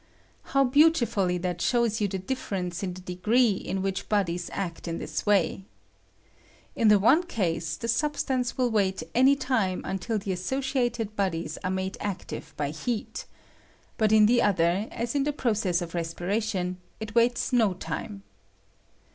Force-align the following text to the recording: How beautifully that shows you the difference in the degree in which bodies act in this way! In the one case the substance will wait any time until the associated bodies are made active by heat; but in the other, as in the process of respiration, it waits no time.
How 0.55 0.63
beautifully 0.63 1.37
that 1.37 1.61
shows 1.61 2.01
you 2.01 2.07
the 2.07 2.17
difference 2.17 2.81
in 2.81 2.95
the 2.95 3.01
degree 3.01 3.51
in 3.51 3.83
which 3.83 4.09
bodies 4.09 4.49
act 4.51 4.87
in 4.87 4.97
this 4.97 5.27
way! 5.27 5.65
In 6.75 6.87
the 6.87 6.97
one 6.97 7.21
case 7.21 7.77
the 7.77 7.87
substance 7.87 8.57
will 8.57 8.71
wait 8.71 9.03
any 9.13 9.35
time 9.35 9.81
until 9.85 10.17
the 10.17 10.31
associated 10.31 11.15
bodies 11.15 11.59
are 11.63 11.69
made 11.69 11.97
active 11.99 12.55
by 12.57 12.71
heat; 12.71 13.25
but 13.97 14.11
in 14.11 14.25
the 14.25 14.41
other, 14.41 14.87
as 14.89 15.13
in 15.13 15.23
the 15.23 15.31
process 15.31 15.83
of 15.83 15.93
respiration, 15.93 16.77
it 16.99 17.13
waits 17.13 17.53
no 17.53 17.75
time. 17.75 18.23